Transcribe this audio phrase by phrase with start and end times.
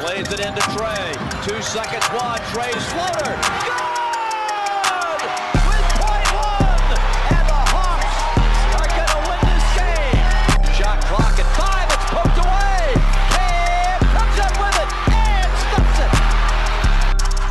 [0.00, 1.12] Plays it into Trae.
[1.44, 2.38] Two seconds, one.
[2.54, 3.34] Trae's floater.
[3.66, 5.22] Good!
[5.66, 6.94] With point one!
[7.34, 8.14] And the Hawks
[8.78, 10.22] are going to win this game.
[10.78, 11.90] Shot clock at five.
[11.90, 12.94] It's poked away.
[13.34, 16.14] Cam comes up with it and stops it.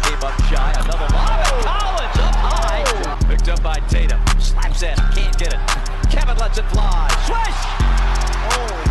[0.08, 0.72] Came up shy.
[0.88, 1.44] Another lob.
[1.44, 2.88] And Collins up high.
[3.28, 4.24] Picked up by Tatum.
[4.40, 4.96] Slaps in.
[5.12, 5.60] Can't get it.
[6.10, 7.12] Kevin lets it fly.
[7.28, 7.60] Swish!
[8.56, 8.87] Oh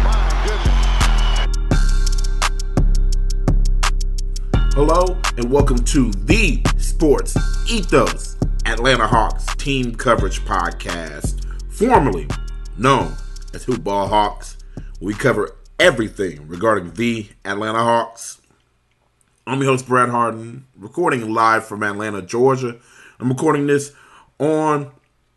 [4.77, 7.35] Hello and welcome to the Sports
[7.67, 8.37] Ethos
[8.67, 12.29] Atlanta Hawks Team Coverage Podcast, formerly
[12.77, 13.17] known
[13.55, 14.59] as Hoopball Hawks.
[15.01, 18.43] We cover everything regarding the Atlanta Hawks.
[19.47, 22.77] I'm your host, Brad Jarrett, recording live from Atlanta, Georgia.
[23.19, 23.95] I'm recording this
[24.39, 24.91] on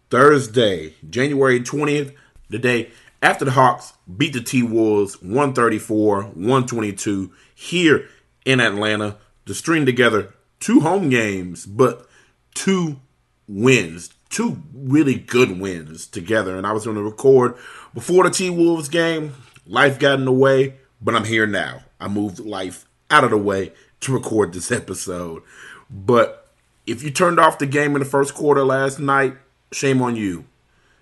[0.09, 2.13] Thursday, January 20th,
[2.50, 2.91] the day
[3.22, 8.09] after the Hawks beat the T Wolves 134 122 here
[8.44, 9.17] in Atlanta
[9.50, 12.08] to string together two home games, but
[12.53, 13.00] two
[13.47, 16.56] wins, two really good wins together.
[16.56, 17.56] And I was going to record
[17.95, 19.33] before the T Wolves game.
[19.66, 21.81] Life got in the way, but I'm here now.
[22.00, 25.41] I moved life out of the way to record this episode.
[25.89, 26.47] But
[26.86, 29.36] if you turned off the game in the first quarter last night,
[29.72, 30.45] shame on you.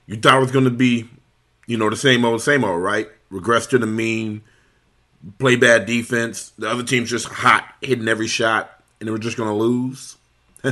[0.06, 1.09] You thought it was going to be,
[1.66, 3.09] you know, the same old, same old, right?
[3.30, 4.42] Regress to the mean,
[5.38, 6.52] play bad defense.
[6.58, 10.18] The other team's just hot, hitting every shot, and they were just going to lose.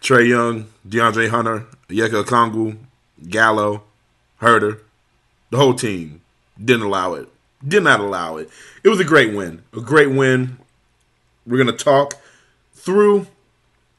[0.00, 2.78] Trae Young, DeAndre Hunter, Yeka Okongwu,
[3.28, 3.82] Gallo,
[4.40, 4.80] Huerter,
[5.50, 6.20] the whole team
[6.62, 7.28] didn't allow it.
[7.66, 8.50] Did not allow it.
[8.84, 9.62] It was a great win.
[9.72, 10.58] A great win.
[11.46, 12.14] We're going to talk
[12.74, 13.26] through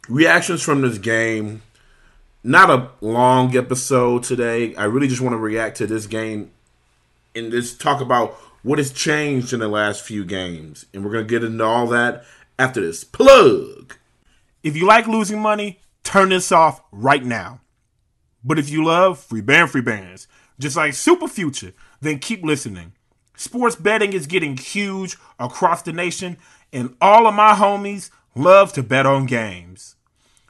[0.08, 1.62] reactions from this game.
[2.44, 4.76] Not a long episode today.
[4.76, 6.52] I really just want to react to this game
[7.36, 8.32] and just talk about
[8.64, 10.86] what has changed in the last few games.
[10.94, 12.24] And we're going to get into all that
[12.60, 13.96] after this plug.
[14.64, 17.62] If you like losing money, turn this off right now.
[18.44, 20.28] But if you love free band, free bands,
[20.60, 22.94] just like Super Future, then keep listening.
[23.36, 26.38] Sports betting is getting huge across the nation,
[26.74, 29.96] and all of my homies love to bet on games.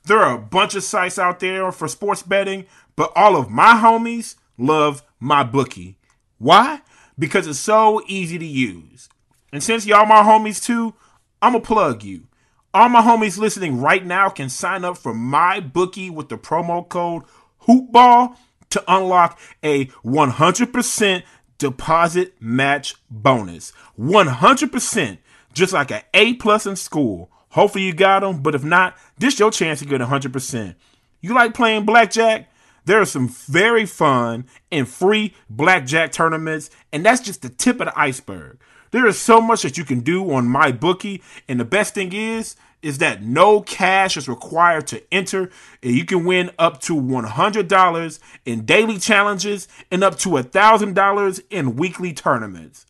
[0.05, 3.73] There are a bunch of sites out there for sports betting, but all of my
[3.73, 5.96] homies love MyBookie.
[6.37, 6.81] Why?
[7.17, 9.09] Because it's so easy to use.
[9.51, 10.93] And since y'all my homies too,
[11.41, 12.27] I'm going to plug you.
[12.73, 17.23] All my homies listening right now can sign up for MyBookie with the promo code
[17.61, 18.35] HOOPBALL
[18.69, 21.23] to unlock a 100%
[21.57, 23.73] deposit match bonus.
[23.99, 25.17] 100%,
[25.53, 27.31] just like an A plus in school.
[27.49, 30.75] Hopefully you got them, but if not, this your chance to get 100%.
[31.21, 32.51] You like playing blackjack?
[32.87, 37.87] There are some very fun and free blackjack tournaments, and that's just the tip of
[37.87, 38.59] the iceberg.
[38.91, 42.55] There is so much that you can do on MyBookie, and the best thing is
[42.81, 45.49] is that no cash is required to enter,
[45.83, 51.75] and you can win up to $100 in daily challenges and up to $1,000 in
[51.75, 52.85] weekly tournaments.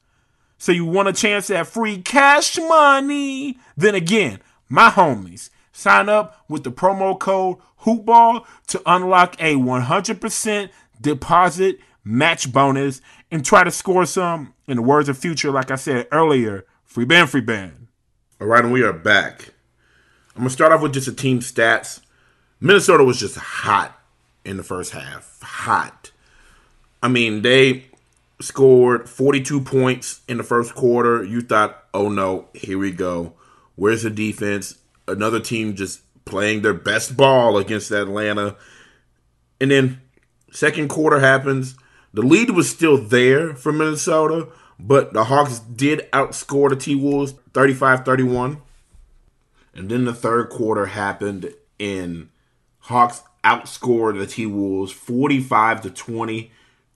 [0.60, 3.58] So you want a chance at free cash money?
[3.76, 10.70] Then again, my homies, sign up with the promo code HOOPBALL to unlock a 100%
[11.00, 13.00] deposit match bonus
[13.30, 17.06] and try to score some, in the words of Future, like I said earlier, free
[17.06, 17.88] band, free band.
[18.42, 19.54] All right, and we are back.
[20.36, 22.02] I'm going to start off with just the team stats.
[22.60, 24.00] Minnesota was just hot
[24.44, 25.40] in the first half.
[25.44, 26.12] Hot.
[27.04, 27.86] I mean, they
[28.42, 31.24] scored 42 points in the first quarter.
[31.24, 33.34] You thought, oh no, here we go.
[33.76, 34.80] Where's the defense?
[35.08, 38.56] Another team just playing their best ball against Atlanta.
[39.60, 40.02] And then
[40.52, 41.76] second quarter happens.
[42.14, 47.34] The lead was still there for Minnesota, but the Hawks did outscore the T Wolves
[47.54, 48.62] 35 31.
[49.74, 52.30] And then the third quarter happened, and
[52.80, 56.52] Hawks outscored the T Wolves 45 to 20.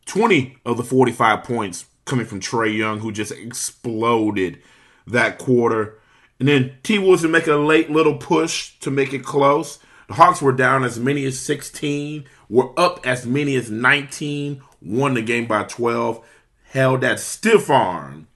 [0.06, 4.62] 20 of the 45 points coming from Trae Young, who just exploded
[5.06, 6.00] that quarter.
[6.42, 9.78] And then T Wolves would make a late little push to make it close.
[10.08, 15.14] The Hawks were down as many as 16, were up as many as 19, won
[15.14, 16.28] the game by 12,
[16.70, 18.28] held that stiff arm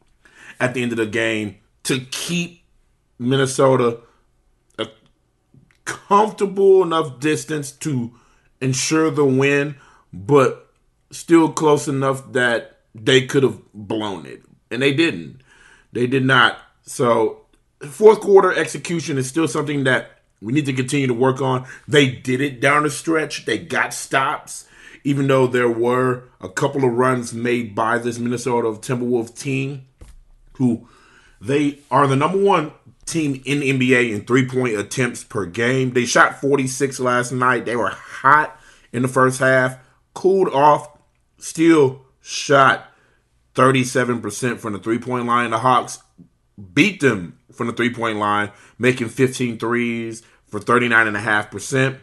[0.60, 2.62] at the end of the game to keep
[3.18, 4.02] Minnesota
[4.78, 4.86] a
[5.86, 8.14] comfortable enough distance to
[8.62, 9.78] ensure the win,
[10.14, 10.72] but
[11.10, 14.44] still close enough that they could have blown it.
[14.70, 15.42] And they didn't.
[15.92, 16.60] They did not.
[16.84, 17.45] So,
[17.86, 20.12] fourth quarter execution is still something that
[20.42, 21.66] we need to continue to work on.
[21.88, 23.46] They did it down the stretch.
[23.46, 24.68] They got stops,
[25.04, 29.88] even though there were a couple of runs made by this Minnesota Timberwolves team
[30.54, 30.88] who
[31.42, 32.72] They are the number one
[33.06, 35.94] team in NBA in three point attempts per game.
[35.94, 37.66] They shot 46 last night.
[37.66, 38.60] They were hot
[38.92, 39.78] in the first half,
[40.14, 40.98] cooled off,
[41.38, 42.92] still shot
[43.56, 45.52] 37% from the three point line.
[45.52, 46.00] The Hawks
[46.74, 52.00] beat them from the three point line, making 15 threes for 39.5%.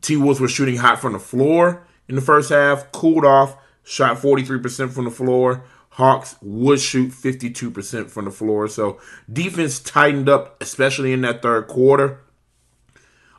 [0.00, 4.18] T Wolves were shooting hot from the floor in the first half, cooled off, shot
[4.18, 5.64] 43% from the floor.
[5.90, 8.66] Hawks would shoot 52% from the floor.
[8.68, 8.98] So
[9.30, 12.20] defense tightened up, especially in that third quarter.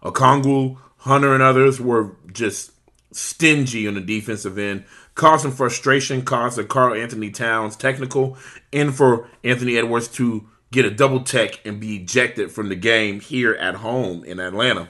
[0.03, 2.71] Okongwu, Hunter, and others were just
[3.11, 8.37] stingy on the defensive end, causing frustration, causing Karl-Anthony Towns technical,
[8.71, 13.19] and for Anthony Edwards to get a double tech and be ejected from the game
[13.19, 14.89] here at home in Atlanta.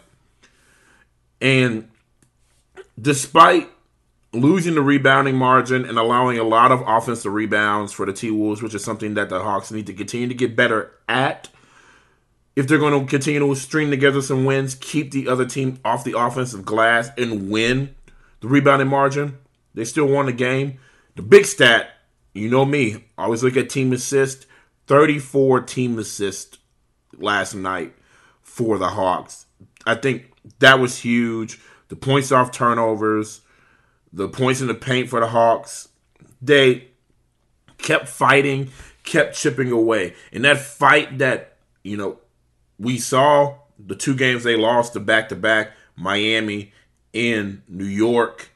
[1.42, 1.90] And
[3.00, 3.70] despite
[4.34, 8.62] losing the rebounding margin and allowing a lot of offensive rebounds for the T Wolves,
[8.62, 11.50] which is something that the Hawks need to continue to get better at.
[12.56, 16.04] If they're going to continue to string together some wins, keep the other team off
[16.04, 17.96] the offensive glass, and win
[18.42, 19.38] the rebounding margin,
[19.74, 20.80] they still won the game.
[21.16, 21.90] The big stat,
[22.34, 24.46] you know me, always look at team assist.
[24.88, 26.60] 34 team assist
[27.18, 27.94] last night
[28.42, 29.46] for the Hawks.
[29.86, 31.60] I think that was huge.
[31.90, 33.42] The points off turnovers,
[34.12, 35.90] the points in the paint for the Hawks,
[36.42, 36.88] they
[37.78, 38.70] kept fighting,
[39.04, 40.16] kept chipping away.
[40.32, 42.20] And that fight that, you know,
[42.80, 46.74] we saw the two games they lost the back to back, Miami
[47.14, 48.50] and New York.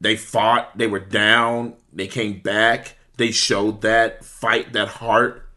[0.00, 5.48] They fought, they were down, they came back, they showed that fight, that heart.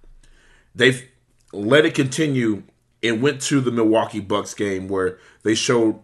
[0.74, 1.08] They've
[1.54, 2.64] let it continue
[3.04, 6.00] and went to the Milwaukee Bucks game where they showed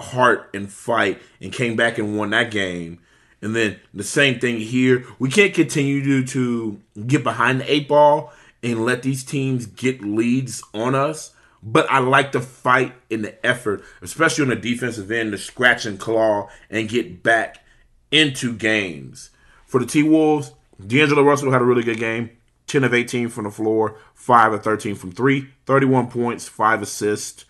[0.00, 2.98] heart and fight and came back and won that game.
[3.42, 5.04] And then the same thing here.
[5.18, 10.02] We can't continue to, to get behind the eight ball and let these teams get
[10.02, 11.32] leads on us.
[11.62, 15.84] But I like the fight and the effort, especially on the defensive end, to scratch
[15.84, 17.64] and claw and get back
[18.16, 19.30] into games.
[19.66, 20.52] For the T Wolves,
[20.84, 22.30] D'Angelo Russell had a really good game.
[22.66, 27.44] 10 of 18 from the floor, 5 of 13 from 3, 31 points, 5 assists.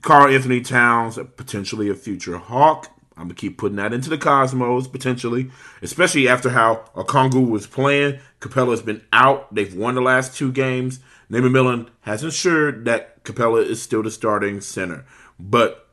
[0.00, 2.88] Karl-Anthony Towns, potentially a future Hawk.
[3.16, 5.50] I'm going to keep putting that into the cosmos, potentially,
[5.82, 8.20] especially after how Okongwu was playing.
[8.40, 9.52] Capela's been out.
[9.52, 11.00] They've won the last two games.
[11.28, 15.04] Nate McMillan has ensured that Capela is still the starting center.
[15.38, 15.88] But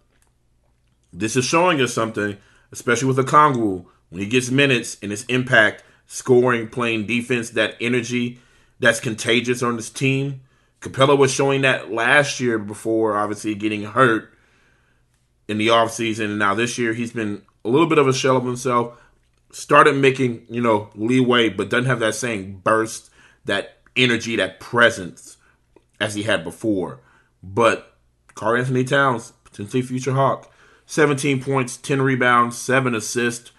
[1.12, 2.38] this is showing us something,
[2.72, 8.40] especially with Okongwu, when he gets minutes and his impact, scoring, playing defense, that energy
[8.80, 10.42] that's contagious on this team.
[10.82, 14.32] Capela was showing that last year before obviously getting hurt
[15.48, 16.26] in the offseason.
[16.26, 19.02] And now this year he's been a little bit of a shell of himself.
[19.52, 23.10] Started making, you know, leeway, but doesn't have that same burst,
[23.46, 25.38] that energy, that presence
[26.00, 27.00] as he had before.
[27.42, 27.96] But
[28.34, 30.52] Karl-Anthony Towns, potentially future Hawk,
[30.86, 33.52] 17 points, 10 rebounds, 7 assists,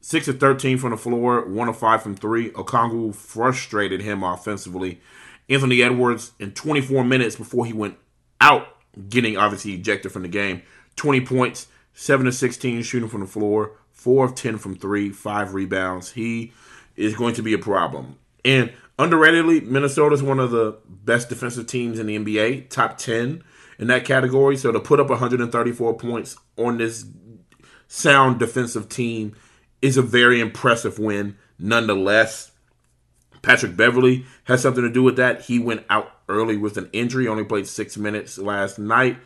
[0.00, 2.50] 6 of 13 from the floor, 1 of 5 from 3.
[2.50, 5.00] Okongwu frustrated him offensively.
[5.48, 7.96] Anthony Edwards in 24 minutes before he went
[8.40, 8.68] out,
[9.08, 10.62] getting obviously ejected from the game.
[10.96, 15.54] 20 points, 7 of 16 shooting from the floor, 4 of 10 from 3, 5
[15.54, 16.12] rebounds.
[16.12, 16.52] He
[16.96, 18.16] is going to be a problem.
[18.44, 23.42] And underratedly, Minnesota is one of the best defensive teams in the NBA, top 10
[23.78, 24.56] in that category.
[24.56, 27.06] So to put up 134 points on this
[27.86, 29.34] sound defensive team
[29.80, 32.52] is a very impressive win nonetheless.
[33.42, 35.42] Patrick Beverley has something to do with that.
[35.42, 39.16] He went out early with an injury, only played six minutes last night.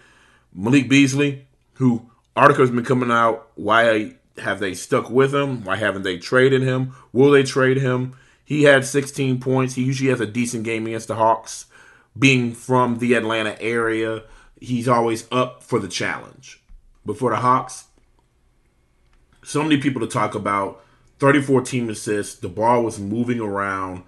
[0.54, 5.64] Malik Beasley, who articles been coming out, why have they stuck with him?
[5.64, 6.94] Why haven't they traded him?
[7.12, 8.14] Will they trade him?
[8.44, 9.74] He had 16 points.
[9.74, 11.66] He usually has a decent game against the Hawks.
[12.18, 14.24] Being from the Atlanta area,
[14.62, 16.62] he's always up for the challenge.
[17.04, 17.86] But for the Hawks,
[19.44, 20.84] so many people to talk about
[21.18, 22.36] 34 team assists.
[22.36, 24.04] The ball was moving around.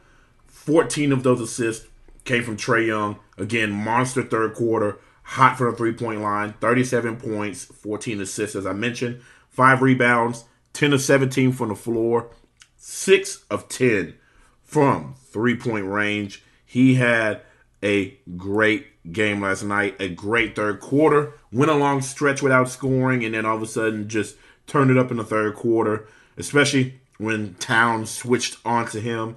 [0.47, 1.87] 14 of those assists
[2.25, 3.19] came from Trae Young.
[3.37, 6.55] Again, monster third quarter, hot for the three point line.
[6.61, 9.21] 37 points, 14 assists, as I mentioned.
[9.49, 12.31] Five rebounds, 10 of 17 from the floor,
[12.77, 14.15] 6 of 10
[14.63, 16.43] from three point range.
[16.65, 17.43] He had
[17.83, 21.35] a great game last night, a great third quarter.
[21.53, 24.99] Went a long stretch without scoring, and then all of a sudden just turned it
[24.99, 26.07] up in the third quarter,
[26.37, 29.37] especially when Town switched onto him.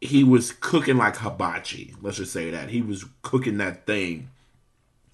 [0.00, 1.94] He was cooking like hibachi.
[2.00, 2.70] Let's just say that.
[2.70, 4.30] He was cooking that thing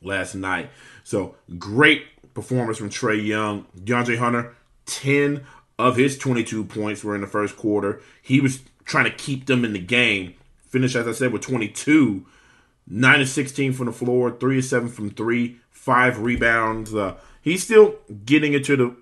[0.01, 0.71] last night.
[1.05, 2.05] So great
[2.35, 3.67] performance from Trae Young.
[3.79, 4.55] DeAndre Hunter,
[4.87, 5.45] 10
[5.79, 8.01] of his 22 points were in the first quarter.
[8.23, 10.35] He was trying to keep them in the game
[10.77, 12.27] finished, as I said, with 22,
[12.87, 16.95] 9 to 16 from the floor, 3 to 7 from 3, 5 rebounds.
[16.95, 18.97] Uh, he's still getting into the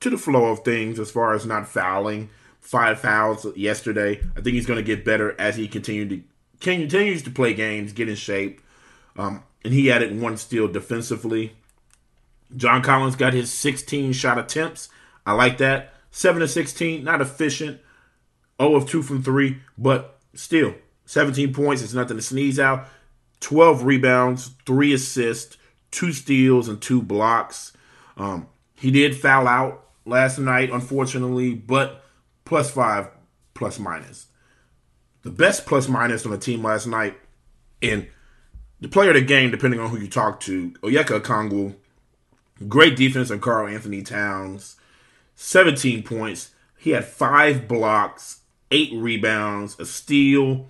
[0.00, 2.30] to the flow of things as far as not fouling.
[2.60, 4.20] Five fouls yesterday.
[4.36, 6.22] I think he's going to get better as he continued to
[6.60, 8.60] continues to play games, get in shape.
[9.16, 11.54] Um, and he added one steal defensively.
[12.56, 14.88] John Collins got his 16 shot attempts.
[15.24, 15.94] I like that.
[16.10, 17.80] 7 to 16, not efficient.
[18.60, 20.74] 0 of 2 from 3, but still
[21.06, 22.88] 17 points is nothing to sneeze out.
[23.40, 25.56] 12 rebounds, 3 assists,
[25.90, 27.72] 2 steals, and 2 blocks.
[28.16, 32.04] Um, he did foul out last night, unfortunately, but
[32.44, 33.08] plus 5,
[33.54, 34.26] plus minus.
[35.22, 37.16] The best plus minus on the team last night,
[37.82, 38.08] and
[38.80, 41.74] the player of the game, depending on who you talk to, Onyeka Okongwu,
[42.68, 44.76] great defense on Karl-Anthony Towns,
[45.34, 46.52] 17 points.
[46.76, 48.40] He had five blocks,
[48.70, 50.68] eight rebounds, a steal,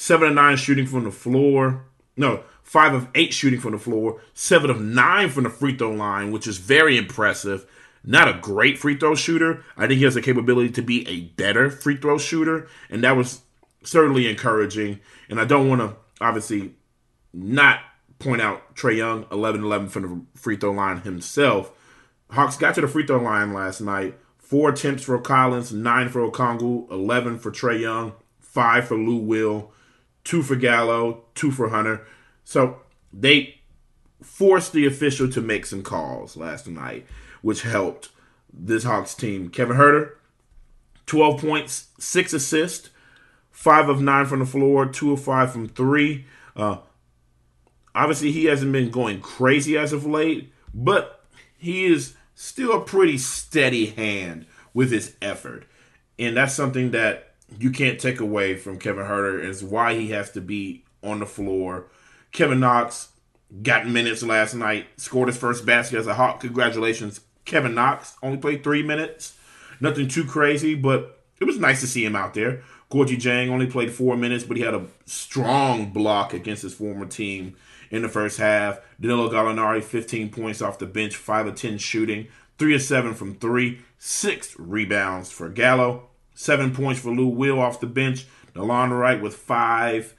[0.00, 1.84] seven of nine shooting from the floor.
[2.16, 5.90] No, five of eight shooting from the floor, seven of nine from the free throw
[5.90, 7.66] line, which is very impressive.
[8.02, 9.62] Not a great free throw shooter.
[9.76, 13.14] I think he has the capability to be a better free throw shooter, and that
[13.14, 13.42] was
[13.84, 15.00] certainly encouraging.
[15.28, 16.76] And I don't want to obviously
[17.34, 17.80] not
[18.18, 21.72] point out Trae Young, 11 11 from the free throw line himself.
[22.30, 24.18] Hawks got to the free throw line last night.
[24.38, 29.72] Four attempts for Collins, nine for Okongwu, 11 for Trae Young, five for Lou Will,
[30.24, 32.06] two for Gallo, two for Hunter.
[32.44, 32.80] So
[33.12, 33.60] they
[34.22, 37.06] forced the official to make some calls last night,
[37.42, 38.10] which helped
[38.52, 39.48] this Hawks team.
[39.48, 40.12] Kevin Huerter,
[41.06, 42.90] 12 points, six assists,
[43.50, 46.26] five of nine from the floor, two of five from three.
[46.56, 46.78] Uh,
[47.94, 51.24] obviously, he hasn't been going crazy as of late, but
[51.56, 55.66] he is still a pretty steady hand with his effort.
[56.18, 60.30] And that's something that you can't take away from Kevin Huerter is why he has
[60.32, 61.86] to be on the floor.
[62.32, 63.08] Kevin Knox
[63.62, 66.40] got minutes last night, scored his first basket as a Hawk.
[66.40, 68.16] Congratulations, Kevin Knox.
[68.22, 69.36] Only played three minutes.
[69.80, 72.62] Nothing too crazy, but it was nice to see him out there.
[72.90, 77.06] Gorgui Dieng only played four minutes, but he had a strong block against his former
[77.06, 77.56] team
[77.90, 78.80] in the first half.
[79.00, 82.28] Danilo Gallinari, 15 points off the bench, 5 of 10 shooting,
[82.58, 86.09] 3 of 7 from 3, 6 rebounds for Gallo,
[86.40, 90.14] 7 points for Lou Will off the bench, Delon Wright with 5.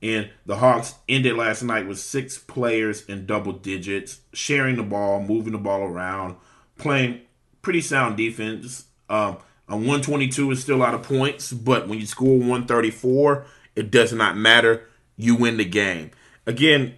[0.00, 5.20] And the Hawks ended last night with six players in double digits, sharing the ball,
[5.20, 6.36] moving the ball around,
[6.78, 7.20] playing
[7.60, 8.86] pretty sound defense.
[9.10, 9.36] Um,
[9.68, 13.44] a 122 is still lot of points, but when you score 134,
[13.76, 14.88] it does not matter.
[15.18, 16.10] You win the game.
[16.46, 16.94] Again,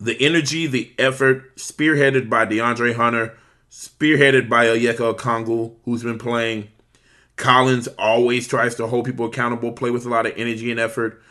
[0.00, 3.36] the energy, the effort, spearheaded by DeAndre Hunter,
[3.70, 6.68] spearheaded by Onyeka Okongwu, who's been playing.
[7.36, 11.22] Collins always tries to hold people accountable, play with a lot of energy and effort.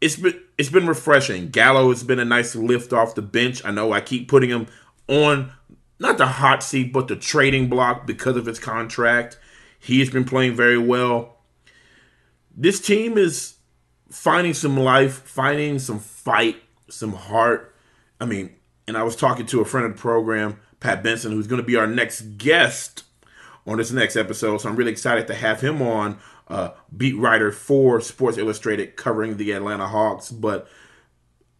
[0.00, 1.50] It's been it's been refreshing.
[1.50, 3.64] Gallo has been a nice lift off the bench.
[3.64, 4.66] I know I keep putting him
[5.08, 5.52] on
[5.98, 9.38] not the hot seat, but the trading block because of his contract.
[9.78, 11.36] He has been playing very well.
[12.56, 13.54] This team is
[14.10, 16.56] finding some life, finding some fight,
[16.88, 17.74] some heart.
[18.20, 18.54] I mean,
[18.86, 21.66] and I was talking to a friend of the program, Pat Benson, who's going to
[21.66, 23.03] be our next guest
[23.66, 24.58] on this next episode.
[24.58, 26.18] So I'm really excited to have him on,
[26.48, 30.30] uh, beat writer for Sports Illustrated covering the Atlanta Hawks.
[30.30, 30.68] But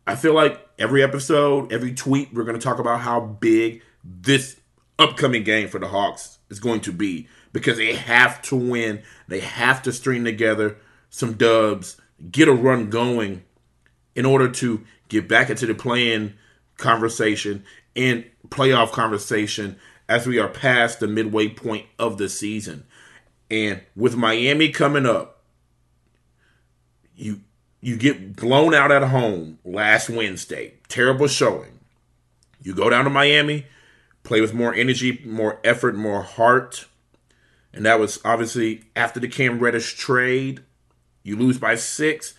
[0.06, 4.60] I feel like every episode, every tweet, we're going to talk about how big this
[4.98, 9.02] upcoming game for the Hawks is going to be because they have to win.
[9.28, 10.76] They have to string together
[11.08, 13.44] some dubs, get a run going
[14.14, 16.34] in order to get back into the playing
[16.76, 17.64] conversation
[17.96, 19.76] and playoff conversation
[20.08, 22.84] as we are past the midway point of the season.
[23.50, 25.42] And with Miami coming up,
[27.16, 27.40] you
[27.80, 30.74] you get blown out at home last Wednesday.
[30.88, 31.80] Terrible showing.
[32.62, 33.66] You go down to Miami,
[34.22, 36.86] play with more energy, more effort, more heart.
[37.74, 40.60] And that was obviously after the Cam Reddish trade.
[41.22, 42.34] You lose by six.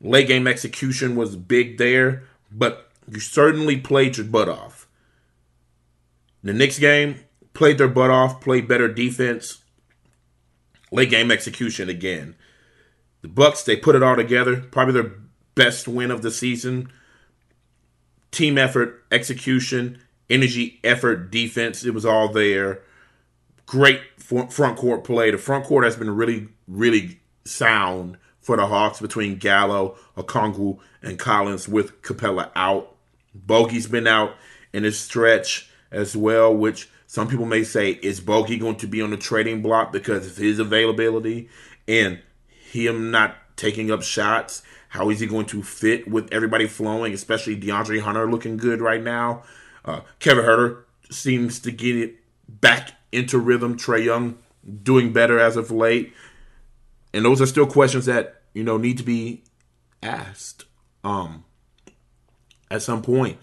[0.00, 4.77] Late game execution was big there, but you certainly played your butt off.
[6.42, 7.20] The next game,
[7.52, 9.62] played their butt off, played better defense.
[10.92, 12.36] Late game execution again.
[13.22, 14.60] The Bucks, they put it all together.
[14.60, 15.12] Probably their
[15.54, 16.90] best win of the season.
[18.30, 21.84] Team effort, execution, energy, effort, defense.
[21.84, 22.80] It was all there.
[23.66, 25.30] Great front court play.
[25.30, 31.18] The front court has been really, really sound for the Hawks between Gallo, Okongwu, and
[31.18, 32.94] Collins with Capela out.
[33.34, 34.34] Bogi's been out
[34.72, 39.00] in his stretch as well, which some people may say is Bogi going to be
[39.00, 41.48] on the trading block because of his availability
[41.86, 44.62] and him not taking up shots?
[44.90, 49.02] How is he going to fit with everybody flowing, especially DeAndre Hunter looking good right
[49.02, 49.42] now?
[49.84, 52.16] Uh, Kevin Huerter seems to get it
[52.48, 53.76] back into rhythm.
[53.76, 54.38] Trae Young
[54.82, 56.12] doing better as of late.
[57.12, 59.42] And those are still questions that, you know, need to be
[60.02, 60.64] asked
[61.04, 61.44] um,
[62.70, 63.38] at some point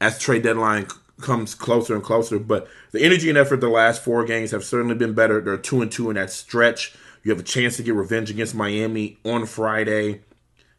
[0.00, 0.86] as trade deadline
[1.20, 2.38] comes closer and closer.
[2.38, 5.40] But the energy and effort the last four games have certainly been better.
[5.40, 6.94] They're two and two in that stretch.
[7.22, 10.20] You have a chance to get revenge against Miami on Friday.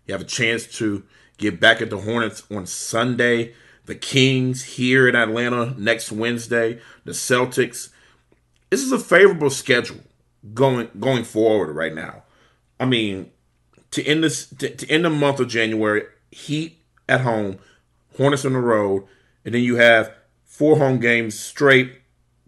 [0.05, 1.03] You have a chance to
[1.37, 3.53] get back at the Hornets on Sunday.
[3.85, 6.79] The Kings here in Atlanta next Wednesday.
[7.05, 7.89] The Celtics.
[8.69, 10.01] This is a favorable schedule
[10.53, 12.23] going going forward right now.
[12.79, 13.31] I mean,
[13.91, 16.77] to end this to, to end the month of January, Heat
[17.07, 17.59] at home,
[18.17, 19.05] Hornets on the road,
[19.45, 20.13] and then you have
[20.47, 22.01] four home games straight: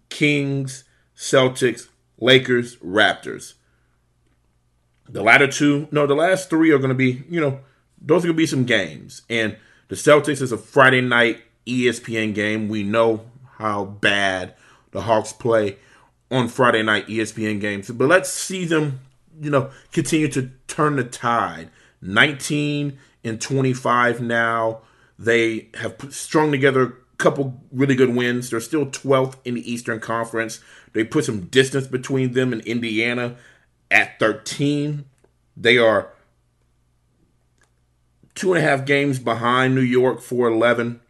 [0.10, 1.90] Kings, Celtics,
[2.20, 3.54] Lakers, Raptors.
[5.08, 7.60] The latter two, no, the last three are going to be, you know,
[8.02, 9.24] those are going to be some games.
[9.30, 12.70] And the Celtics is a Friday night ESPN game.
[12.70, 13.26] We know
[13.58, 14.56] how bad
[14.92, 15.78] the Hawks play
[16.32, 17.90] on Friday night ESPN games.
[17.90, 19.00] But let's see them,
[19.42, 21.70] you know, continue to turn the tide.
[22.02, 24.82] 19 and 25 now.
[25.18, 28.50] They have strung together couple really good wins.
[28.50, 30.62] They're still 12th in the Eastern Conference.
[30.94, 33.36] They put some distance between them and Indiana
[33.92, 35.06] at 13.
[35.56, 36.14] They are
[38.34, 41.02] two and a half games behind New York for 11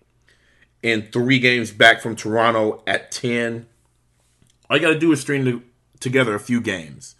[0.83, 3.67] and three games back from Toronto at 10.
[4.69, 5.63] All you got to do is string
[5.99, 7.15] together a few games.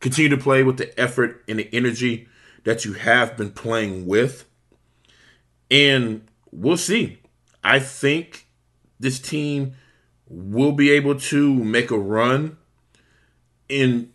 [0.00, 2.28] Continue to play with the effort and the energy
[2.64, 4.44] that you have been playing with.
[5.70, 7.20] And we'll see.
[7.66, 8.46] I think
[9.00, 9.74] this team
[10.28, 12.58] will be able to make a run
[13.68, 14.12] and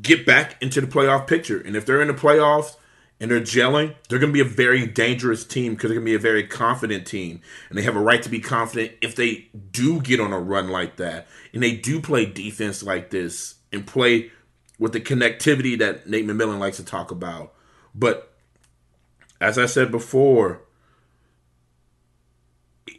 [0.00, 1.60] get back into the playoff picture.
[1.60, 2.76] And if they're in the playoffs
[3.18, 6.10] and they're gelling, they're going to be a very dangerous team because they're going to
[6.12, 7.40] be a very confident team.
[7.68, 10.68] And they have a right to be confident if they do get on a run
[10.68, 14.30] like that and they do play defense like this and play
[14.78, 17.54] with the connectivity that Nate McMillan likes to talk about.
[17.92, 18.32] But
[19.40, 20.62] as I said before,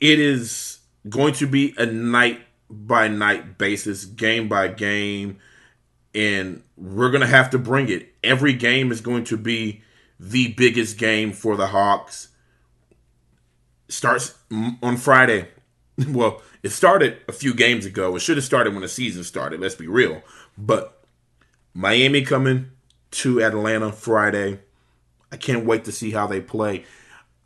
[0.02, 5.39] it is going to be a night by night basis, game by game,
[6.13, 8.13] and we're going to have to bring it.
[8.23, 9.82] Every game is going to be
[10.19, 12.30] the biggest game for the Hawks.
[13.88, 14.38] Starts
[14.82, 15.47] on Friday.
[16.08, 18.15] Well, it started a few games ago.
[18.15, 20.21] It should have started when the season started, let's be real.
[20.58, 21.04] But
[21.73, 22.71] Miami coming
[23.12, 24.60] to Atlanta Friday.
[25.30, 26.86] I can't wait to see how they play.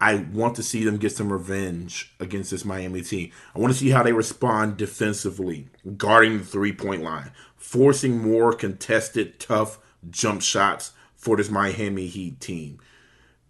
[0.03, 3.31] I want to see them get some revenge against this Miami team.
[3.55, 8.51] I want to see how they respond defensively, guarding the three point line, forcing more
[8.51, 12.81] contested, tough jump shots for this Miami Heat team.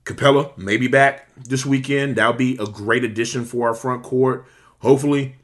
[0.05, 2.17] Capela may be back this weekend.
[2.17, 4.45] That'll be a great addition for our front court.
[4.77, 5.37] Hopefully,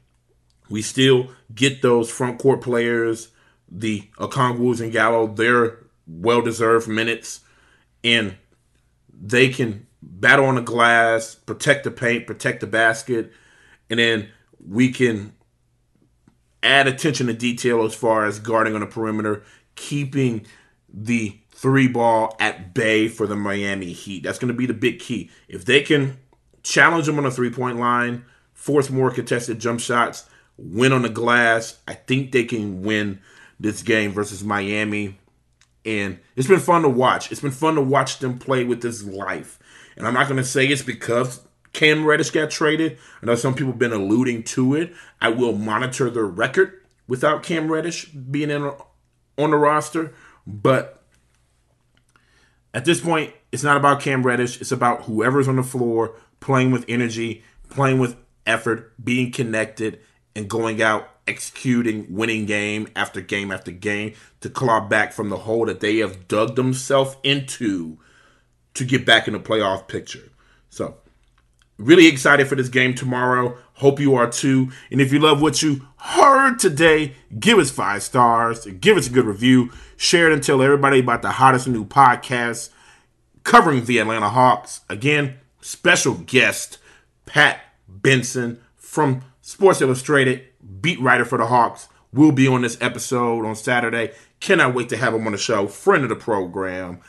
[0.68, 3.32] we still get those front court players,
[3.68, 7.40] the Okongwus and Gallo, their well deserved minutes,
[8.04, 8.36] and
[9.12, 13.32] they can battle on the glass, protect the paint, protect the basket,
[13.88, 14.28] and then
[14.66, 15.32] we can
[16.62, 19.42] add attention to detail as far as guarding on the perimeter,
[19.74, 20.46] keeping
[20.92, 24.22] the three ball at bay for the Miami Heat.
[24.22, 25.30] That's going to be the big key.
[25.48, 26.18] If they can
[26.62, 31.08] challenge them on the three point line, force more contested jump shots, win on the
[31.08, 33.20] glass, I think they can win
[33.58, 35.18] this game versus Miami.
[35.84, 37.32] And it's been fun to watch.
[37.32, 39.58] It's been fun to watch them play with this life.
[39.96, 41.40] And I'm not going to say it's because
[41.72, 42.98] Cam Reddish got traded.
[43.22, 44.92] I know some people have been alluding to it.
[45.20, 48.72] I will monitor their record without Cam Reddish being in
[49.38, 50.14] on the roster.
[50.46, 51.02] But
[52.72, 54.60] at this point, it's not about Cam Reddish.
[54.60, 60.00] It's about whoever's on the floor playing with energy, playing with effort, being connected,
[60.34, 65.38] and going out executing, winning game after game after game to claw back from the
[65.38, 67.98] hole that they have dug themselves into
[68.74, 70.30] to get back in the playoff picture.
[70.68, 70.96] So,
[71.78, 73.56] really excited for this game tomorrow.
[73.74, 74.70] Hope you are too.
[74.90, 79.10] And if you love what you heard today, give us five stars, give us a
[79.10, 82.70] good review, share it and tell everybody about the hottest new podcast
[83.44, 84.82] covering the Atlanta Hawks.
[84.88, 86.78] Again, special guest
[87.26, 90.44] Pat Benson from Sports Illustrated,
[90.80, 94.12] beat writer for the Hawks, will be on this episode on Saturday.
[94.40, 97.00] Cannot wait to have him on the show, friend of the program.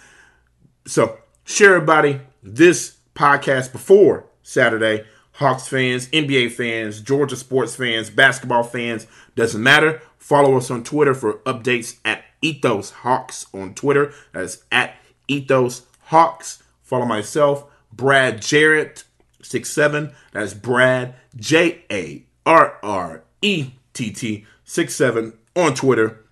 [0.85, 5.05] So, share everybody this podcast before Saturday.
[5.33, 10.01] Hawks fans, NBA fans, Georgia sports fans, basketball fans, doesn't matter.
[10.17, 14.13] Follow us on Twitter for updates at Ethos Hawks on Twitter.
[14.33, 16.61] That's at Ethos Hawks.
[16.83, 19.03] Follow myself, Brad Jarrett,
[19.41, 20.13] six seven.
[20.33, 26.23] That's Brad J A R R E T T six seven on Twitter.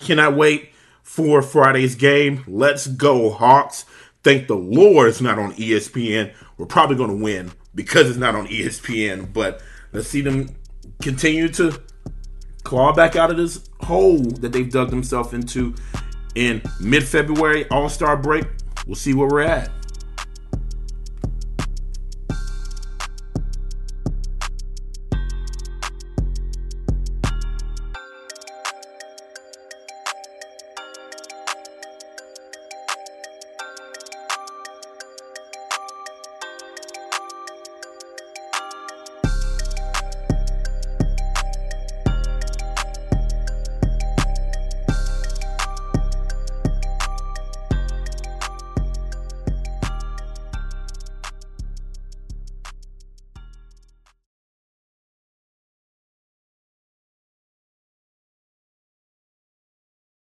[0.00, 0.70] Cannot wait
[1.04, 2.42] for Friday's game.
[2.48, 3.84] Let's go, Hawks.
[4.24, 6.34] Thank the Lord it's not on ESPN.
[6.56, 9.62] We're probably going to win because it's not on ESPN, but
[9.92, 10.48] let's see them
[11.02, 11.80] continue to
[12.64, 15.74] claw back out of this hole that they've dug themselves into
[16.34, 18.46] in mid February, All Star break.
[18.86, 19.70] We'll see where we're at.